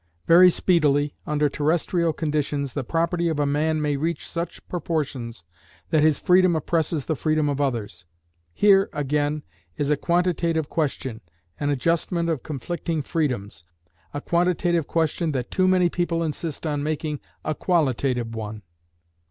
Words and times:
Very 0.25 0.49
speedily, 0.49 1.13
under 1.27 1.47
terrestrial 1.47 2.11
conditions, 2.11 2.73
the 2.73 2.83
property 2.83 3.29
of 3.29 3.39
a 3.39 3.45
man 3.45 3.79
may 3.79 3.97
reach 3.97 4.27
such 4.27 4.67
proportions 4.67 5.43
that 5.91 6.01
his 6.01 6.19
freedom 6.19 6.55
oppresses 6.55 7.05
the 7.05 7.15
freedom 7.15 7.47
of 7.47 7.61
others. 7.61 8.05
Here, 8.51 8.89
again, 8.93 9.43
is 9.77 9.91
a 9.91 9.95
quantitative 9.97 10.69
question, 10.69 11.21
an 11.59 11.69
adjustment 11.69 12.29
of 12.29 12.41
conflicting 12.41 13.03
freedoms, 13.03 13.63
a 14.11 14.21
quantitative 14.21 14.87
question 14.87 15.33
that 15.33 15.51
too 15.51 15.67
many 15.67 15.87
people 15.87 16.23
insist 16.23 16.65
on 16.65 16.81
making 16.81 17.19
a 17.45 17.53
qualitative 17.53 18.33
one. 18.33 18.63